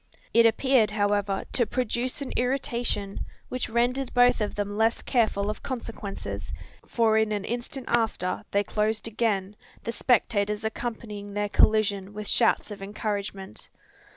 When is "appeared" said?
0.47-0.89